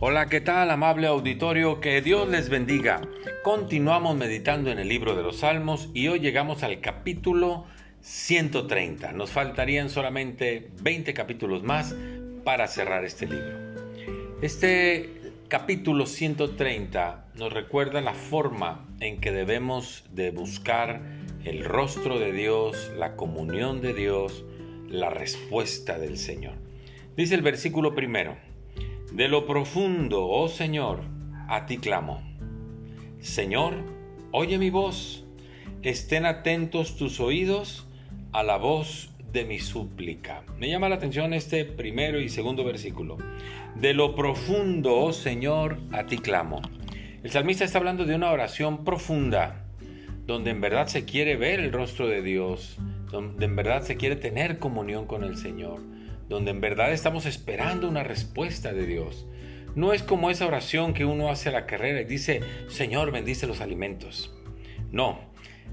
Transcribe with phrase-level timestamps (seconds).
[0.00, 1.80] Hola, ¿qué tal amable auditorio?
[1.80, 3.00] Que Dios les bendiga.
[3.42, 7.64] Continuamos meditando en el libro de los Salmos y hoy llegamos al capítulo
[8.02, 9.10] 130.
[9.10, 11.96] Nos faltarían solamente 20 capítulos más
[12.44, 13.58] para cerrar este libro.
[14.40, 21.02] Este capítulo 130 nos recuerda la forma en que debemos de buscar
[21.44, 24.44] el rostro de Dios, la comunión de Dios,
[24.88, 26.54] la respuesta del Señor.
[27.16, 28.36] Dice el versículo primero,
[29.12, 31.00] de lo profundo, oh Señor,
[31.48, 32.22] a ti clamo.
[33.20, 33.74] Señor,
[34.32, 35.24] oye mi voz,
[35.82, 37.86] estén atentos tus oídos
[38.32, 40.42] a la voz de mi súplica.
[40.58, 43.16] Me llama la atención este primero y segundo versículo.
[43.76, 46.60] De lo profundo, oh Señor, a ti clamo.
[47.22, 49.64] El salmista está hablando de una oración profunda,
[50.26, 52.78] donde en verdad se quiere ver el rostro de Dios,
[53.10, 55.80] donde en verdad se quiere tener comunión con el Señor
[56.28, 59.26] donde en verdad estamos esperando una respuesta de Dios.
[59.74, 63.46] No es como esa oración que uno hace a la carrera y dice, Señor, bendice
[63.46, 64.34] los alimentos.
[64.90, 65.20] No,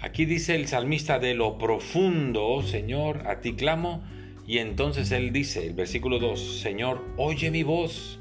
[0.00, 4.02] aquí dice el salmista, de lo profundo, oh Señor, a ti clamo.
[4.46, 8.20] Y entonces él dice, el versículo 2, Señor, oye mi voz.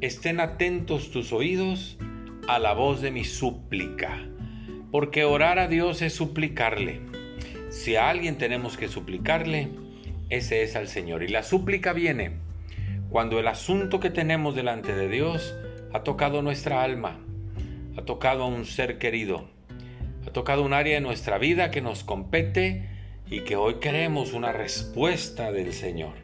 [0.00, 1.98] Estén atentos tus oídos
[2.46, 4.28] a la voz de mi súplica.
[4.90, 7.00] Porque orar a Dios es suplicarle.
[7.70, 9.68] Si a alguien tenemos que suplicarle,
[10.30, 11.22] ese es al Señor.
[11.22, 12.32] Y la súplica viene
[13.10, 15.54] cuando el asunto que tenemos delante de Dios
[15.92, 17.18] ha tocado nuestra alma,
[17.96, 19.48] ha tocado a un ser querido,
[20.26, 22.86] ha tocado un área de nuestra vida que nos compete
[23.30, 26.14] y que hoy queremos una respuesta del Señor.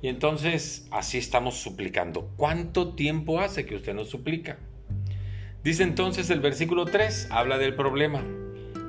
[0.00, 2.30] Y entonces así estamos suplicando.
[2.36, 4.58] ¿Cuánto tiempo hace que usted nos suplica?
[5.64, 8.22] Dice entonces el versículo 3, habla del problema.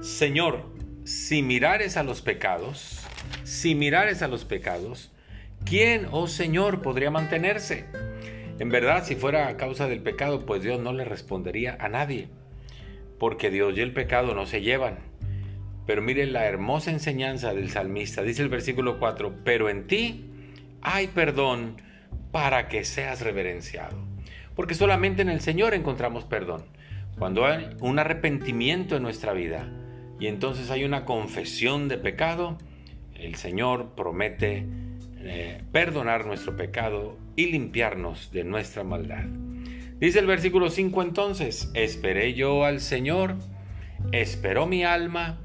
[0.01, 0.65] Señor,
[1.09, 3.03] si mirares a los pecados,
[3.43, 5.11] si mirares a los pecados,
[5.65, 7.85] ¿quién, oh Señor, podría mantenerse?
[8.59, 12.27] En verdad, si fuera a causa del pecado, pues Dios no le respondería a nadie,
[13.17, 14.99] porque Dios y el pecado no se llevan.
[15.87, 20.29] Pero mire la hermosa enseñanza del salmista, dice el versículo 4, pero en ti
[20.83, 21.77] hay perdón
[22.31, 23.97] para que seas reverenciado.
[24.55, 26.65] Porque solamente en el Señor encontramos perdón.
[27.17, 29.67] Cuando hay un arrepentimiento en nuestra vida
[30.19, 32.57] y entonces hay una confesión de pecado,
[33.15, 34.65] el Señor promete
[35.21, 39.25] eh, perdonar nuestro pecado y limpiarnos de nuestra maldad.
[39.99, 43.35] Dice el versículo 5 entonces, esperé yo al Señor,
[44.11, 45.39] esperó mi alma,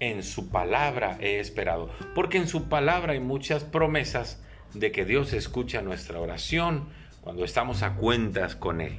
[0.00, 4.42] en su palabra he esperado, porque en su palabra hay muchas promesas
[4.74, 6.88] de que Dios escucha nuestra oración
[7.20, 8.98] cuando estamos a cuentas con Él.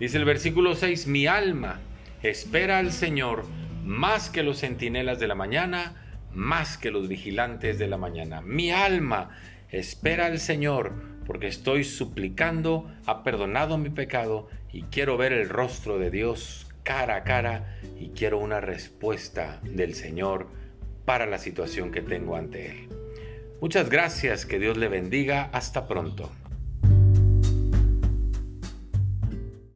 [0.00, 1.80] Dice el versículo 6, mi alma
[2.22, 3.44] espera al Señor
[3.82, 5.94] más que los centinelas de la mañana,
[6.32, 8.40] más que los vigilantes de la mañana.
[8.40, 9.30] Mi alma
[9.70, 10.92] espera al Señor
[11.26, 17.16] porque estoy suplicando, ha perdonado mi pecado y quiero ver el rostro de Dios cara
[17.16, 20.48] a cara y quiero una respuesta del Señor
[21.04, 22.88] para la situación que tengo ante Él.
[23.60, 26.30] Muchas gracias, que Dios le bendiga, hasta pronto.